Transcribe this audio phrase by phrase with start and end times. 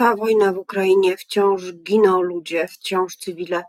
[0.00, 3.62] trwa wojna w Ukrainie, wciąż giną ludzie, wciąż cywile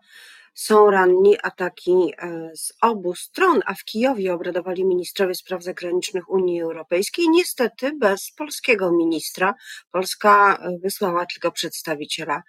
[0.54, 6.62] są ranni, ataki e, z obu stron, a w Kijowie obradowali ministrowie spraw zagranicznych Unii
[6.62, 7.26] Europejskiej.
[7.30, 9.54] Niestety bez polskiego ministra.
[9.92, 12.44] Polska e, wysłała tylko przedstawiciela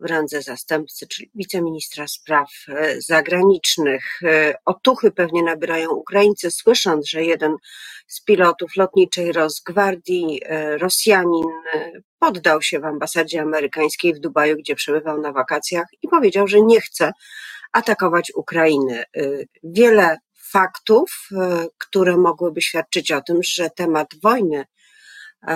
[0.00, 4.20] w randze zastępcy, czyli wiceministra spraw e, zagranicznych.
[4.64, 7.56] Otuchy pewnie nabierają Ukraińcy, słysząc, że jeden
[8.06, 10.40] z pilotów lotniczej Rosgwardii,
[10.78, 11.46] Rosjanin,
[12.18, 16.80] poddał się w ambasadzie amerykańskiej w Dubaju, gdzie przebywał na wakacjach i powiedział, że nie
[16.80, 17.12] chce
[17.72, 19.04] atakować Ukrainy.
[19.16, 20.16] Y, wiele
[20.50, 21.36] faktów, y,
[21.78, 25.52] które mogłyby świadczyć o tym, że temat wojny y,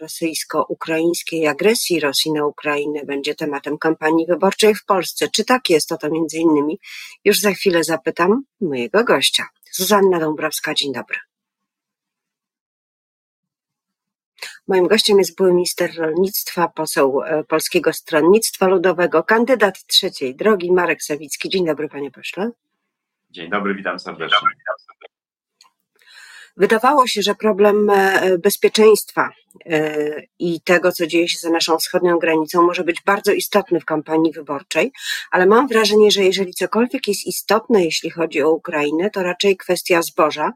[0.00, 5.28] rosyjsko-ukraińskiej, agresji Rosji na Ukrainę będzie tematem kampanii wyborczej w Polsce.
[5.28, 5.92] Czy tak jest?
[5.92, 6.78] O to między innymi
[7.24, 9.46] już za chwilę zapytam mojego gościa.
[9.72, 11.31] Zuzanna Dąbrowska, dzień dobry.
[14.68, 21.02] Moim gościem jest były minister rolnictwa, poseł e, Polskiego Stronnictwa Ludowego, kandydat trzeciej drogi, Marek
[21.02, 21.48] Sawicki.
[21.48, 22.50] Dzień dobry, panie pośle.
[23.30, 24.48] Dzień dobry, witam serdecznie.
[26.56, 29.30] Wydawało się, że problem e, bezpieczeństwa
[29.66, 33.84] e, i tego, co dzieje się za naszą wschodnią granicą, może być bardzo istotny w
[33.84, 34.92] kampanii wyborczej,
[35.30, 40.02] ale mam wrażenie, że jeżeli cokolwiek jest istotne, jeśli chodzi o Ukrainę, to raczej kwestia
[40.02, 40.52] zboża,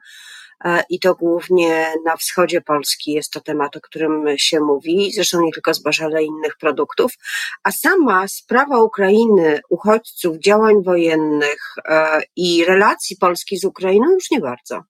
[0.90, 5.52] i to głównie na wschodzie Polski jest to temat, o którym się mówi, zresztą nie
[5.52, 7.12] tylko zboża, ale innych produktów,
[7.64, 14.40] a sama sprawa Ukrainy, uchodźców, działań wojennych e, i relacji Polski z Ukrainą już nie
[14.40, 14.82] bardzo.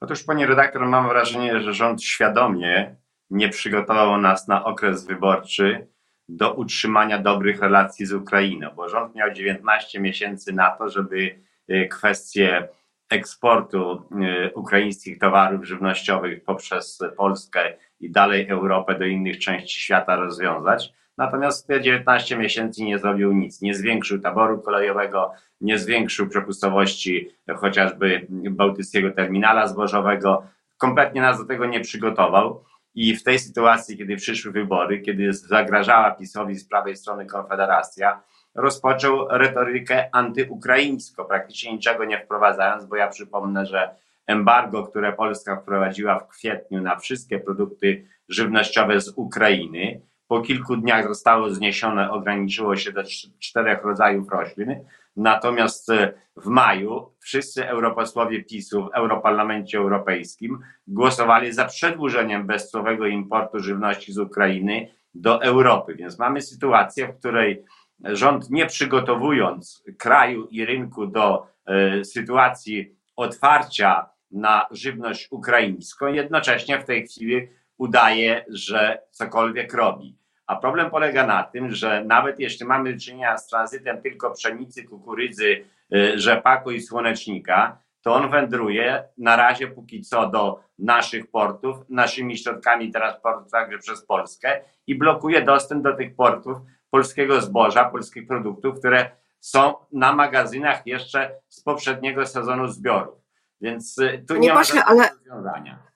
[0.00, 2.96] Otóż, pani redaktor, mam wrażenie, że rząd świadomie
[3.30, 5.86] nie przygotował nas na okres wyborczy
[6.28, 11.88] do utrzymania dobrych relacji z Ukrainą, bo rząd miał 19 miesięcy na to, żeby e,
[11.88, 12.68] kwestie
[13.10, 20.92] eksportu y, ukraińskich towarów żywnościowych poprzez Polskę i dalej Europę do innych części świata rozwiązać.
[21.18, 23.62] Natomiast te 19 miesięcy nie zrobił nic.
[23.62, 30.46] Nie zwiększył taboru kolejowego, nie zwiększył przepustowości chociażby bałtyckiego terminala zbożowego.
[30.76, 32.64] Kompletnie nas do tego nie przygotował.
[32.94, 38.22] I w tej sytuacji, kiedy przyszły wybory, kiedy zagrażała PiSowi z prawej strony Konfederacja,
[38.56, 43.90] rozpoczął retorykę antyukraińską, praktycznie niczego nie wprowadzając, bo ja przypomnę, że
[44.26, 51.08] embargo, które Polska wprowadziła w kwietniu na wszystkie produkty żywnościowe z Ukrainy, po kilku dniach
[51.08, 53.02] zostało zniesione, ograniczyło się do
[53.38, 54.84] czterech rodzajów roślin.
[55.16, 63.58] Natomiast e, w maju wszyscy europosłowie PiSu w Europarlamencie Europejskim głosowali za przedłużeniem bezcłowego importu
[63.58, 65.94] żywności z Ukrainy do Europy.
[65.94, 67.64] Więc mamy sytuację, w której
[68.04, 76.84] rząd nie przygotowując kraju i rynku do e, sytuacji otwarcia na żywność ukraińską, jednocześnie w
[76.84, 77.48] tej chwili
[77.78, 80.18] udaje, że cokolwiek robi.
[80.46, 84.84] A problem polega na tym, że nawet jeśli mamy do czynienia z tranzytem tylko pszenicy,
[84.84, 85.64] kukurydzy,
[85.94, 92.38] e, rzepaku i słonecznika, to on wędruje na razie póki co do naszych portów, naszymi
[92.38, 96.58] środkami transportu także przez Polskę i blokuje dostęp do tych portów
[96.90, 99.10] polskiego zboża, polskich produktów, które
[99.40, 103.18] są na magazynach jeszcze z poprzedniego sezonu zbiorów.
[103.60, 105.08] Więc y, tu nie, nie ma właśnie, ale...
[105.08, 105.86] rozwiązania.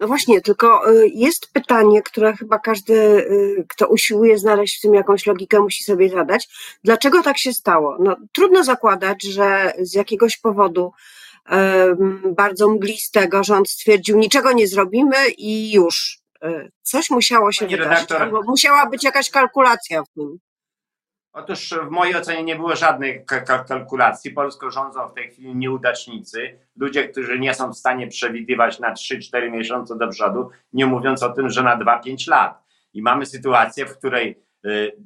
[0.00, 4.94] No właśnie, tylko y, jest pytanie, które chyba każdy, y, kto usiłuje znaleźć w tym
[4.94, 6.48] jakąś logikę, musi sobie zadać.
[6.84, 7.96] Dlaczego tak się stało?
[8.00, 10.92] No, trudno zakładać, że z jakiegoś powodu
[12.36, 16.23] bardzo mglistego rząd stwierdził, niczego nie zrobimy i już.
[16.44, 20.38] E, coś musiało się Pani wydarzyć, redaktor, musiała być jakaś kalkulacja w tym.
[21.32, 23.24] Otóż w mojej ocenie nie było żadnych
[23.68, 24.30] kalkulacji.
[24.30, 29.50] Polską rządzą w tej chwili nieudacznicy, ludzie, którzy nie są w stanie przewidywać na 3-4
[29.50, 32.64] miesiące do przodu, nie mówiąc o tym, że na 2-5 lat.
[32.92, 34.44] I mamy sytuację, w której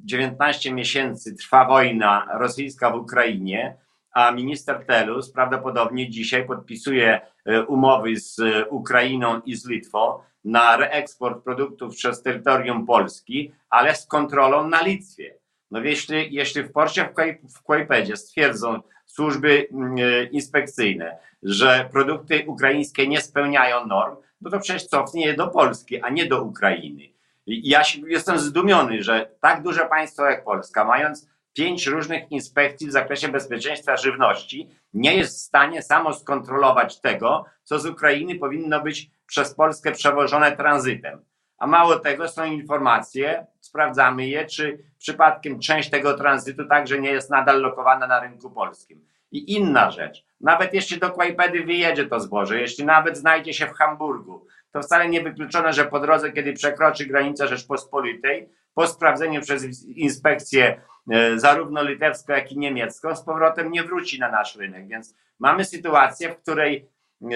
[0.04, 3.76] 19 e, miesięcy trwa wojna rosyjska w Ukrainie,
[4.12, 11.44] a minister Telus prawdopodobnie dzisiaj podpisuje e, umowy z Ukrainą i z Litwą na reeksport
[11.44, 15.34] produktów przez terytorium Polski, ale z kontrolą na Litwie.
[15.70, 17.08] No jeśli, jeśli w porcie
[17.56, 24.60] w Kłajpedzie stwierdzą służby mm, e, inspekcyjne, że produkty ukraińskie nie spełniają norm, no to
[24.60, 27.02] przecież cofnie je do Polski, a nie do Ukrainy.
[27.46, 31.28] Ja jestem zdumiony, że tak duże państwo jak Polska, mając
[31.58, 37.78] pięć różnych inspekcji w zakresie bezpieczeństwa żywności, nie jest w stanie samo skontrolować tego, co
[37.78, 41.24] z Ukrainy powinno być przez Polskę przewożone tranzytem.
[41.58, 47.30] A mało tego, są informacje, sprawdzamy je, czy przypadkiem część tego tranzytu także nie jest
[47.30, 49.06] nadal lokowana na rynku polskim.
[49.32, 53.72] I inna rzecz, nawet jeśli do Kłajpedy wyjedzie to zboże, jeśli nawet znajdzie się w
[53.72, 59.86] Hamburgu, to wcale nie wykluczone, że po drodze, kiedy przekroczy granicę Rzeczpospolitej, po sprawdzeniu przez
[59.86, 60.80] inspekcję
[61.36, 64.88] zarówno litewską, jak i niemiecką, z powrotem nie wróci na nasz rynek.
[64.88, 66.88] Więc mamy sytuację, w której
[67.22, 67.26] e,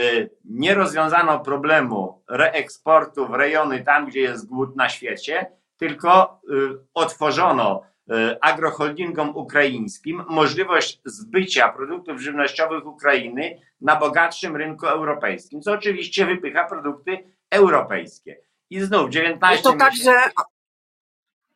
[0.45, 5.47] nie rozwiązano problemu reeksportu w rejony tam, gdzie jest głód na świecie,
[5.77, 6.55] tylko e,
[6.95, 7.93] otworzono
[8.41, 17.19] agroholdingom ukraińskim możliwość zbycia produktów żywnościowych Ukrainy na bogatszym rynku europejskim, co oczywiście wypycha produkty
[17.51, 18.37] europejskie.
[18.71, 20.13] I znów 19 to także,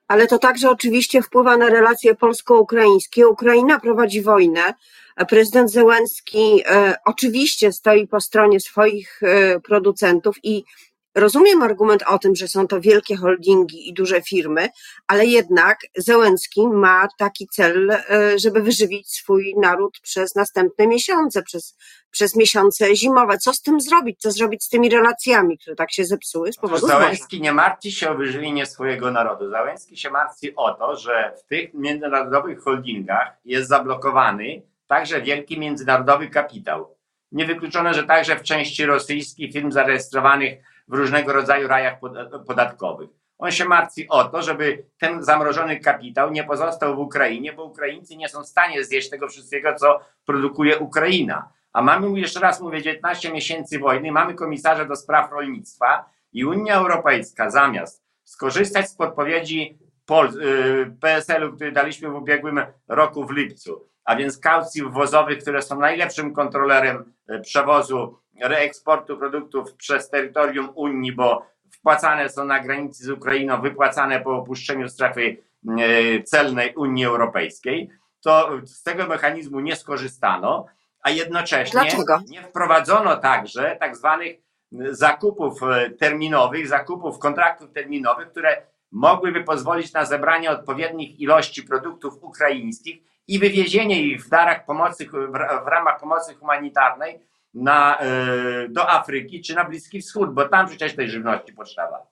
[0.08, 3.28] ale to także oczywiście wpływa na relacje polsko-ukraińskie.
[3.28, 4.74] Ukraina prowadzi wojnę.
[5.28, 10.64] Prezydent Zełenski e, oczywiście stoi po stronie swoich e, producentów i
[11.16, 14.68] Rozumiem argument o tym, że są to wielkie holdingi i duże firmy,
[15.06, 21.76] ale jednak Zełenski ma taki cel, e, żeby wyżywić swój naród przez następne miesiące, przez,
[22.10, 23.38] przez miesiące zimowe.
[23.38, 24.20] Co z tym zrobić?
[24.20, 28.10] Co zrobić z tymi relacjami, które tak się zepsuły z powodu Załęski nie martwi się
[28.10, 29.50] o wyżywienie swojego narodu.
[29.50, 36.28] Załęski się martwi o to, że w tych międzynarodowych holdingach jest zablokowany także wielki międzynarodowy
[36.28, 36.96] kapitał.
[37.32, 41.94] Niewykluczone, że także w części rosyjskich firm zarejestrowanych w różnego rodzaju rajach
[42.46, 43.10] podatkowych.
[43.38, 48.16] On się martwi o to, żeby ten zamrożony kapitał nie pozostał w Ukrainie, bo Ukraińcy
[48.16, 51.48] nie są w stanie zjeść tego wszystkiego, co produkuje Ukraina.
[51.72, 56.74] A mamy, jeszcze raz mówię, 19 miesięcy wojny, mamy komisarza do spraw rolnictwa i Unia
[56.74, 59.78] Europejska zamiast skorzystać z podpowiedzi
[60.10, 65.80] y, PSL-u, który daliśmy w ubiegłym roku w lipcu, a więc kaucji wwozowych, które są
[65.80, 73.10] najlepszym kontrolerem y, przewozu reeksportu produktów przez terytorium Unii, bo wpłacane są na granicy z
[73.10, 75.36] Ukrainą, wypłacane po opuszczeniu strefy
[75.78, 77.90] e, celnej Unii Europejskiej,
[78.20, 80.66] to z tego mechanizmu nie skorzystano,
[81.02, 82.18] a jednocześnie Dlaczego?
[82.28, 84.36] nie wprowadzono także tak zwanych
[84.90, 88.62] zakupów e, terminowych, zakupów kontraktów terminowych, które
[88.92, 95.08] mogłyby pozwolić na zebranie odpowiednich ilości produktów ukraińskich i wywiezienie ich w darach pomocy,
[95.64, 97.20] w ramach pomocy humanitarnej
[97.56, 102.06] na, e, do Afryki czy na Bliski Wschód, bo tam przecież tej żywności potrzeba.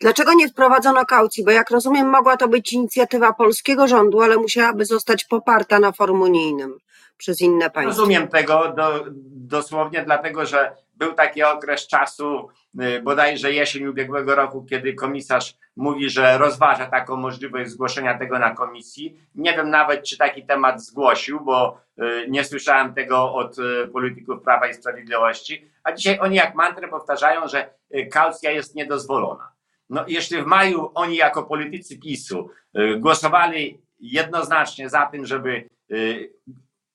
[0.00, 1.44] Dlaczego nie wprowadzono kaucji?
[1.44, 6.20] Bo jak rozumiem, mogła to być inicjatywa polskiego rządu, ale musiałaby zostać poparta na forum
[6.20, 6.78] unijnym
[7.16, 8.00] przez inne państwa.
[8.00, 12.48] Rozumiem tego do, dosłownie, dlatego że był taki okres czasu,
[12.82, 18.54] y, bodajże jesień ubiegłego roku, kiedy komisarz mówi, że rozważa taką możliwość zgłoszenia tego na
[18.54, 19.16] komisji.
[19.34, 24.42] Nie wiem nawet, czy taki temat zgłosił, bo y, nie słyszałem tego od y, polityków
[24.42, 25.70] Prawa i Sprawiedliwości.
[25.84, 27.70] A dzisiaj oni jak mantrę powtarzają, że
[28.10, 29.52] kaucja jest niedozwolona.
[29.90, 32.50] No, jeśli w maju oni jako politycy PiSu
[32.98, 35.68] głosowali jednoznacznie za tym, żeby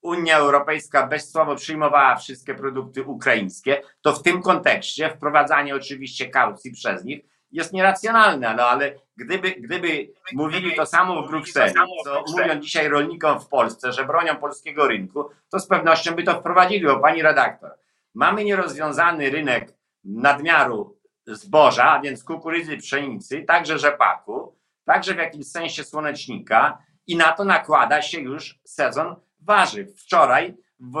[0.02, 7.04] Unia Europejska bezsłowo przyjmowała wszystkie produkty ukraińskie, to w tym kontekście wprowadzanie oczywiście kaucji przez
[7.04, 7.20] nich
[7.52, 11.74] jest nieracjonalne, no ale gdyby, gdyby mówili to samo w Brukseli,
[12.04, 16.40] co mówią dzisiaj rolnikom w Polsce, że bronią polskiego rynku, to z pewnością by to
[16.40, 17.70] wprowadzili, bo pani redaktor,
[18.14, 19.74] mamy nierozwiązany rynek
[20.04, 27.32] nadmiaru zboża, a więc kukurydzy, pszenicy, także rzepaku, także w jakimś sensie słonecznika i na
[27.32, 30.00] to nakłada się już sezon warzyw.
[30.00, 30.96] Wczoraj w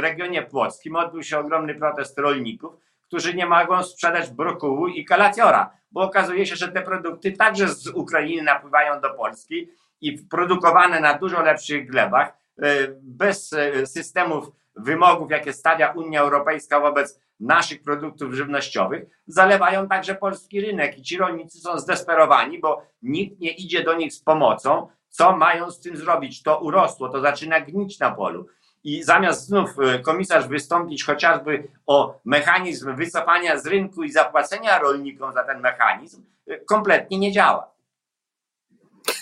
[0.00, 2.72] regionie płockim odbył się ogromny protest rolników,
[3.06, 7.86] którzy nie mogą sprzedać brokułu i kalaciora, bo okazuje się, że te produkty także z
[7.86, 9.68] Ukrainy napływają do Polski
[10.00, 16.80] i produkowane na dużo lepszych glebach, e, bez e, systemów wymogów, jakie stawia Unia Europejska
[16.80, 23.40] wobec naszych produktów żywnościowych, zalewają także polski rynek i ci rolnicy są zdesperowani, bo nikt
[23.40, 26.42] nie idzie do nich z pomocą, co mają z tym zrobić?
[26.42, 28.46] To urosło, to zaczyna gnić na polu.
[28.84, 35.32] I zamiast znów e, komisarz wystąpić chociażby o mechanizm wycofania z rynku i zapłacenia rolnikom
[35.32, 37.72] za ten mechanizm, e, kompletnie nie działa.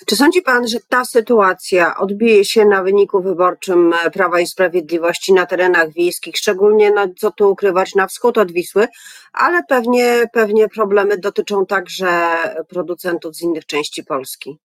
[0.06, 5.47] Czy sądzi Pan, że ta sytuacja odbije się na wyniku wyborczym Prawa i Sprawiedliwości na
[5.47, 8.88] terenach wiejskich, szczególnie, no, co tu ukrywać, na wschód od Wisły,
[9.32, 12.09] ale pewnie, pewnie problemy dotyczą także
[12.68, 14.59] producentów z innych części Polski?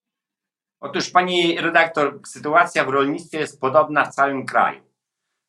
[0.79, 4.81] Otóż pani redaktor, sytuacja w rolnictwie jest podobna w całym kraju.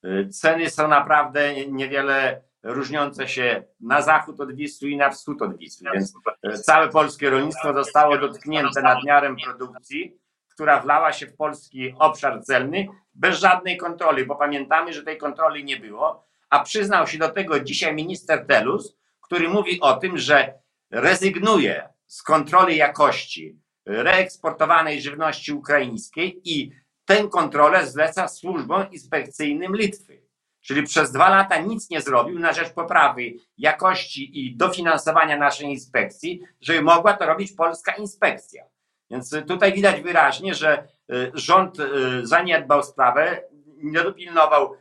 [0.04, 5.56] Y, ceny są naprawdę niewiele różniące się na zachód od Wisły i na wschód od
[5.58, 6.14] Wisły, więc
[6.54, 10.18] y, całe polskie rolnictwo zostało dotknięte nadmiarem produkcji,
[10.54, 15.64] która wlała się w polski obszar celny bez żadnej kontroli, bo pamiętamy, że tej kontroli
[15.64, 20.54] nie było, a przyznał się do tego dzisiaj minister Telus, który mówi o tym, że
[20.90, 26.72] rezygnuje z kontroli jakości reeksportowanej żywności ukraińskiej i
[27.04, 30.22] tę kontrolę zleca służbom inspekcyjnym Litwy.
[30.60, 33.22] Czyli przez dwa lata nic nie zrobił na rzecz poprawy
[33.58, 38.64] jakości i dofinansowania naszej inspekcji, żeby mogła to robić polska inspekcja.
[39.10, 40.88] Więc tutaj widać wyraźnie, że
[41.34, 41.76] rząd
[42.22, 43.42] zaniedbał sprawę,
[43.76, 44.76] nie dopilnował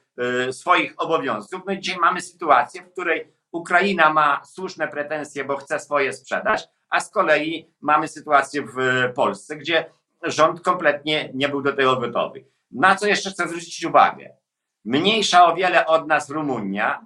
[0.51, 1.62] swoich obowiązków.
[1.65, 6.67] No i dzisiaj mamy sytuację, w której Ukraina ma słuszne pretensje, bo chce swoje sprzedać,
[6.89, 8.77] a z kolei mamy sytuację w
[9.15, 9.85] Polsce, gdzie
[10.24, 12.45] rząd kompletnie nie był do tego gotowy.
[12.71, 14.38] Na co jeszcze chcę zwrócić uwagę?
[14.85, 17.05] Mniejsza o wiele od nas Rumunia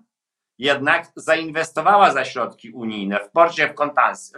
[0.58, 3.74] jednak zainwestowała za środki unijne w porcie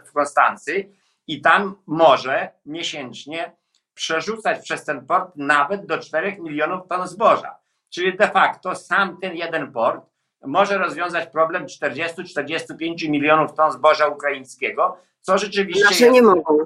[0.05, 0.91] w Konstancy
[1.27, 3.55] i tam może miesięcznie
[3.93, 7.55] przerzucać przez ten port nawet do 4 milionów ton zboża.
[7.89, 10.10] Czyli de facto sam ten jeden port
[10.45, 16.57] może rozwiązać problem 40-45 milionów ton zboża ukraińskiego, co rzeczywiście Nasze nie mogą.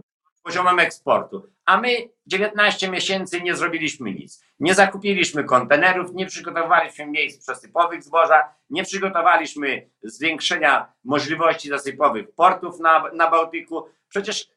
[0.44, 1.48] poziomem eksportu.
[1.65, 1.89] A my
[2.27, 4.44] 19 miesięcy nie zrobiliśmy nic.
[4.60, 13.12] Nie zakupiliśmy kontenerów, nie przygotowaliśmy miejsc przesypowych zboża, nie przygotowaliśmy zwiększenia możliwości zasypowych portów na,
[13.13, 13.86] na Bałtyku.
[14.10, 14.50] Przecież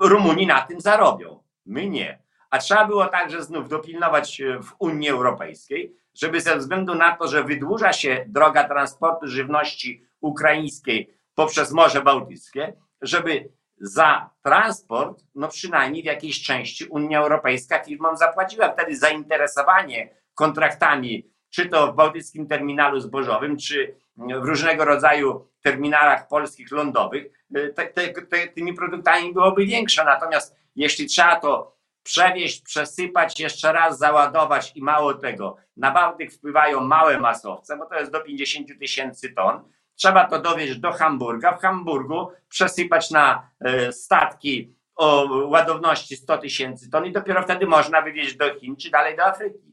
[0.00, 1.42] Rumuni na tym zarobią.
[1.66, 2.22] My nie.
[2.50, 7.44] A trzeba było także znów dopilnować w Unii Europejskiej, żeby ze względu na to, że
[7.44, 13.48] wydłuża się droga transportu żywności ukraińskiej poprzez Morze Bałtyckie, żeby
[13.80, 18.72] za transport, no przynajmniej w jakiejś części Unia Europejska firmom zapłaciła.
[18.72, 26.70] Wtedy zainteresowanie kontraktami, czy to w Bałtyckim Terminalu Zbożowym, czy w różnego rodzaju terminalach polskich
[26.70, 30.04] lądowych, te, te, te, tymi produktami byłoby większe.
[30.04, 36.80] Natomiast jeśli trzeba to przewieźć, przesypać, jeszcze raz załadować i mało tego, na Bałtyk wpływają
[36.80, 39.62] małe masowce, bo to jest do 50 tysięcy ton,
[39.96, 46.90] trzeba to dowieźć do Hamburga, w Hamburgu przesypać na e, statki o ładowności 100 tysięcy
[46.90, 49.70] ton i dopiero wtedy można wywieźć do Chin czy dalej do Afryki.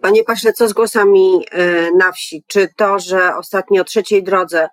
[0.00, 2.44] Panie pośle, co z głosami e, na wsi?
[2.46, 4.68] Czy to, że ostatnio o trzeciej drodze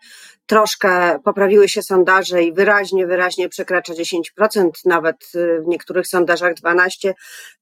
[0.46, 7.14] troszkę poprawiły się sondaże i wyraźnie, wyraźnie przekracza 10%, nawet e, w niektórych sondażach 12%,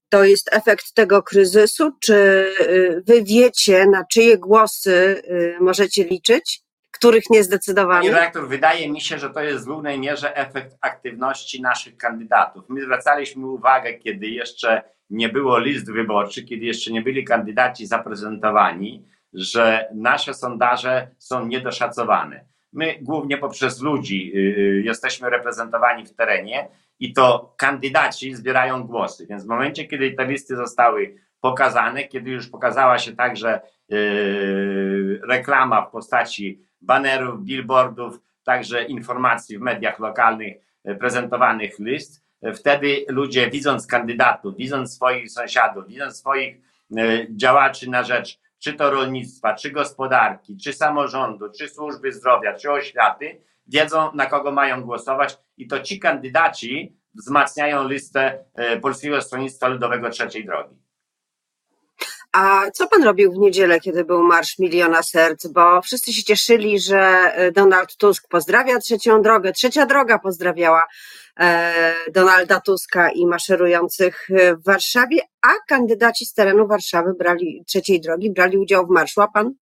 [0.08, 1.90] to jest efekt tego kryzysu?
[2.00, 2.14] Czy
[2.60, 2.64] e,
[3.00, 5.22] wy wiecie, na czyje głosy
[5.60, 6.64] możecie liczyć?
[6.90, 8.00] Których nie zdecydowano?
[8.00, 12.64] Panie redaktor, wydaje mi się, że to jest w głównej mierze efekt aktywności naszych kandydatów.
[12.68, 19.04] My zwracaliśmy uwagę, kiedy jeszcze nie było list wyborczych, kiedy jeszcze nie byli kandydaci zaprezentowani,
[19.32, 22.44] że nasze sondaże są niedoszacowane.
[22.74, 26.68] My głównie poprzez ludzi y, y, jesteśmy reprezentowani w terenie
[27.00, 29.26] i to kandydaci zbierają głosy.
[29.26, 33.60] Więc w momencie, kiedy te listy zostały pokazane, kiedy już pokazała się także
[33.92, 40.54] y, reklama w postaci banerów, billboardów, także informacji w mediach lokalnych
[40.98, 46.56] prezentowanych list, Wtedy ludzie, widząc kandydatów, widząc swoich sąsiadów, widząc swoich
[47.30, 53.40] działaczy na rzecz czy to rolnictwa, czy gospodarki, czy samorządu, czy służby zdrowia, czy oświaty,
[53.66, 60.10] wiedzą na kogo mają głosować i to ci kandydaci wzmacniają listę e, Polskiego Stronnictwa Ludowego
[60.10, 60.76] Trzeciej Drogi.
[62.32, 65.46] A co pan robił w niedzielę, kiedy był Marsz Miliona Serc?
[65.46, 70.86] Bo wszyscy się cieszyli, że e, Donald Tusk pozdrawia trzecią drogę, trzecia droga pozdrawiała
[71.40, 74.28] e, Donalda Tuska i maszerujących
[74.58, 79.28] w Warszawie, a kandydaci z terenu Warszawy brali trzeciej drogi, brali udział w marszu, a
[79.28, 79.54] pan?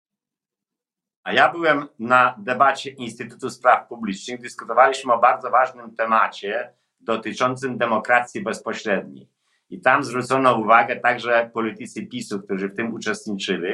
[1.24, 4.40] A ja byłem na debacie Instytutu Spraw Publicznych.
[4.40, 9.28] Dyskutowaliśmy o bardzo ważnym temacie dotyczącym demokracji bezpośredniej.
[9.70, 13.72] I tam zwrócono uwagę także politycy PiSu, którzy w tym uczestniczyli,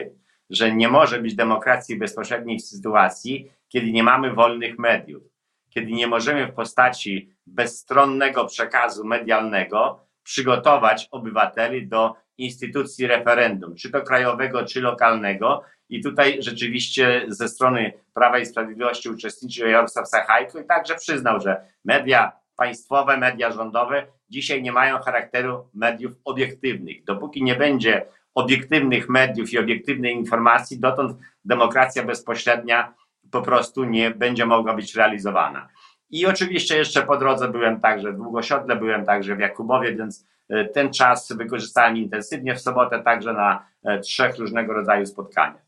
[0.51, 5.23] że nie może być demokracji bezpośredniej w sytuacji, kiedy nie mamy wolnych mediów,
[5.71, 14.03] kiedy nie możemy w postaci bezstronnego przekazu medialnego przygotować obywateli do instytucji referendum, czy to
[14.03, 15.63] krajowego, czy lokalnego.
[15.89, 21.63] I tutaj rzeczywiście ze strony Prawa i Sprawiedliwości uczestniczył Jarosław Sachajko i także przyznał, że
[21.85, 27.05] media państwowe, media rządowe dzisiaj nie mają charakteru mediów obiektywnych.
[27.05, 32.95] Dopóki nie będzie obiektywnych mediów i obiektywnej informacji, dotąd demokracja bezpośrednia
[33.31, 35.69] po prostu nie będzie mogła być realizowana.
[36.11, 40.65] I oczywiście jeszcze po drodze byłem także w Długosiodle, byłem także w Jakubowie, więc e,
[40.65, 45.68] ten czas wykorzystałem intensywnie w sobotę także na e, trzech różnego rodzaju spotkaniach.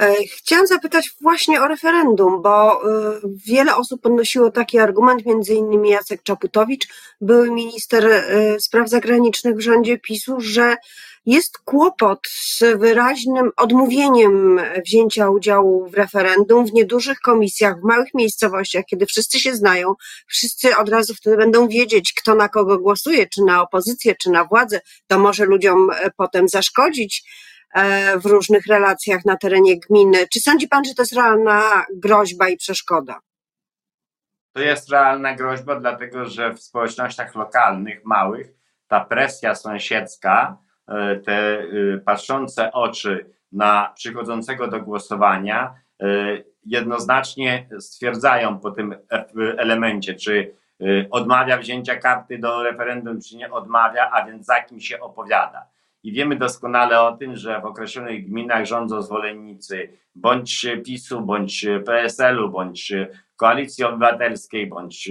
[0.00, 5.90] E, chciałam zapytać właśnie o referendum, bo e, wiele osób podnosiło taki argument, między innymi
[5.90, 6.88] Jacek Czaputowicz,
[7.20, 10.76] były minister e, spraw zagranicznych w rządzie PiSu, że
[11.26, 18.84] jest kłopot z wyraźnym odmówieniem wzięcia udziału w referendum w niedużych komisjach, w małych miejscowościach,
[18.84, 19.94] kiedy wszyscy się znają,
[20.26, 24.44] wszyscy od razu wtedy będą wiedzieć, kto na kogo głosuje, czy na opozycję, czy na
[24.44, 24.80] władzę.
[25.06, 27.24] To może ludziom potem zaszkodzić
[28.22, 30.18] w różnych relacjach na terenie gminy.
[30.32, 33.20] Czy sądzi Pan, że to jest realna groźba i przeszkoda?
[34.52, 38.46] To jest realna groźba, dlatego że w społecznościach lokalnych, małych,
[38.88, 40.58] ta presja sąsiedzka,
[40.88, 41.64] e, te e,
[42.04, 46.06] patrzące oczy na przychodzącego do głosowania, e,
[46.66, 48.94] jednoznacznie stwierdzają po tym
[49.58, 50.54] elemencie, czy
[51.10, 55.66] odmawia wzięcia karty do referendum, czy nie odmawia, a więc za kim się opowiada.
[56.06, 62.50] I wiemy doskonale o tym, że w określonych gminach rządzą zwolennicy bądź PiSu, bądź PSL-u,
[62.50, 62.92] bądź
[63.36, 65.10] Koalicji Obywatelskiej, bądź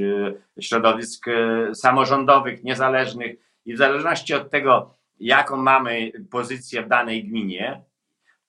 [0.59, 1.25] środowisk
[1.73, 3.35] samorządowych, niezależnych.
[3.65, 7.81] I w zależności od tego, jaką mamy pozycję w danej gminie,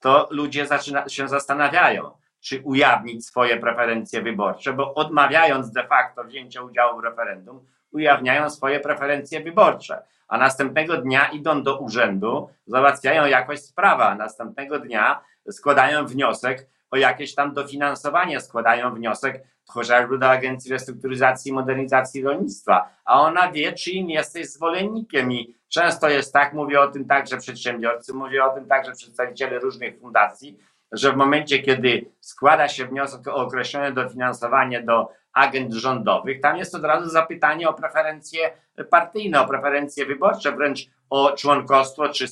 [0.01, 2.11] to ludzie zaczyna, się zastanawiają,
[2.41, 7.61] czy ujawnić swoje preferencje wyborcze, bo odmawiając de facto wzięcia udziału w referendum,
[7.93, 14.79] ujawniają swoje preferencje wyborcze, a następnego dnia idą do urzędu, załatwiają jakoś sprawę, a następnego
[14.79, 22.23] dnia składają wniosek o jakieś tam dofinansowanie, składają wniosek chociażby do Agencji Restrukturyzacji i Modernizacji
[22.23, 27.05] Rolnictwa, a ona wie, czy im jesteś zwolennikiem i często jest tak, mówię o tym
[27.05, 30.59] także przedsiębiorcy, mówię o tym także przedstawiciele różnych fundacji,
[30.93, 36.75] że w momencie, kiedy składa się wniosek o określone dofinansowanie do agent rządowych, tam jest
[36.75, 38.51] od razu zapytanie o preferencje
[38.91, 42.29] partyjne, o preferencje wyborcze, wręcz o członkostwo czy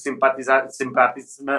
[0.69, 1.51] sympatyzm,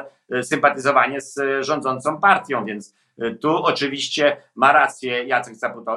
[0.41, 2.93] sympatyzowanie z rządzącą partią, więc
[3.41, 5.53] tu oczywiście ma rację Jacek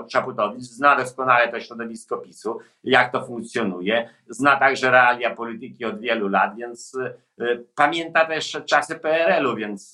[0.08, 6.28] Czaputowicz, zna doskonale to środowisko PiSu, jak to funkcjonuje, zna także realia polityki od wielu
[6.28, 6.94] lat, więc
[7.40, 9.92] y, pamięta też czasy PRL-u, więc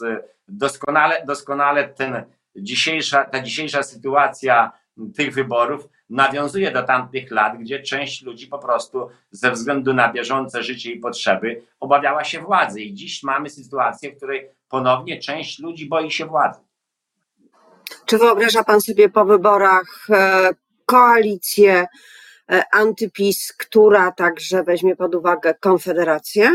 [0.48, 2.24] doskonale, doskonale ten
[2.56, 4.72] dzisiejsza, ta dzisiejsza sytuacja
[5.16, 10.62] tych wyborów nawiązuje do tamtych lat, gdzie część ludzi po prostu ze względu na bieżące
[10.62, 12.80] życie i potrzeby obawiała się władzy.
[12.80, 16.60] I dziś mamy sytuację, w której ponownie część ludzi boi się władzy.
[18.06, 20.50] Czy wyobraża Pan sobie po wyborach e,
[20.86, 21.86] koalicję
[22.50, 26.50] e, antypis, która także weźmie pod uwagę Konfederację?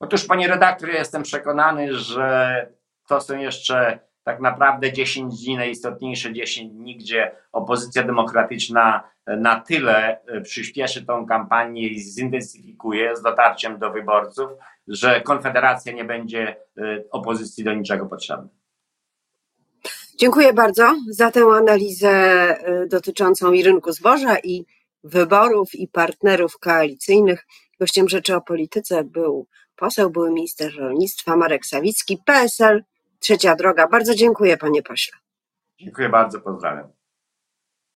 [0.00, 2.66] Otóż, panie redaktor, ja jestem przekonany, że
[3.08, 10.20] to są jeszcze tak naprawdę 10 dni, najistotniejsze 10 dni, gdzie opozycja demokratyczna na tyle
[10.26, 14.50] e, przyspieszy tą kampanię i zintensyfikuje z dotarciem do wyborców,
[14.88, 16.56] że Konfederacja nie będzie
[17.10, 18.48] opozycji do niczego potrzebna.
[20.18, 22.10] Dziękuję bardzo za tę analizę
[22.88, 24.66] dotyczącą i rynku zboża, i
[25.04, 27.46] wyborów, i partnerów koalicyjnych.
[27.80, 32.84] Gościem Rzeczy o Polityce był poseł, były minister rolnictwa Marek Sawicki, PSL,
[33.22, 33.88] Trzecia Droga.
[33.88, 35.18] Bardzo dziękuję, panie pośle.
[35.80, 36.92] Dziękuję bardzo, pozdrawiam.